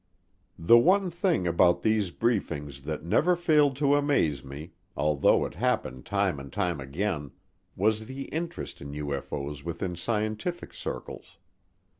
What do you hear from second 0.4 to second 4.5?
The one thing about these briefings that never failed to amaze